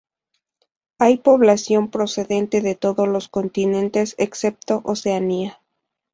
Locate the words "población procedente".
1.17-2.61